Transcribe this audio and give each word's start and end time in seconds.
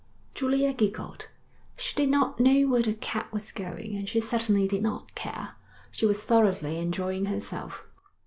Julia 0.33 0.73
giggled. 0.73 1.27
She 1.77 1.93
did 1.93 2.09
not 2.09 2.39
know 2.39 2.61
where 2.63 2.81
the 2.81 2.95
cab 2.95 3.27
was 3.31 3.51
going, 3.51 3.95
and 3.95 4.09
she 4.09 4.19
certainly 4.19 4.67
did 4.67 4.81
not 4.81 5.13
care. 5.13 5.51
She 5.91 6.07
was 6.07 6.23
thoroughly 6.23 6.79
enjoying 6.79 7.25
herself. 7.25 7.85